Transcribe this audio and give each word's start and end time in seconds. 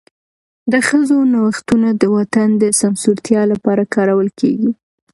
د 0.71 0.73
ښځو 0.87 1.17
نوښتونه 1.33 1.89
د 2.01 2.03
وطن 2.17 2.49
د 2.61 2.63
سمسورتیا 2.79 3.41
لپاره 3.51 3.83
کارول 3.95 4.29
کېږي. 4.39 4.71